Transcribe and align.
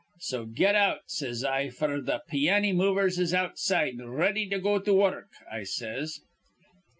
'So 0.19 0.45
get 0.45 0.73
out,' 0.73 1.03
says 1.11 1.43
I, 1.43 1.67
'f'r 1.67 2.01
th' 2.03 2.27
pianny 2.27 2.73
movers 2.73 3.19
is 3.19 3.35
outside, 3.35 4.01
r 4.01 4.09
ready 4.09 4.49
to 4.49 4.57
go 4.57 4.79
to 4.79 4.91
wurruk,' 4.91 5.37
I 5.53 5.61
says. 5.61 6.21